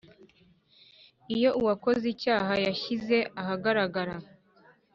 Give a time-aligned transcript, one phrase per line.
[1.35, 4.15] Iyo uwakoze icyaha yashyize ahagaragara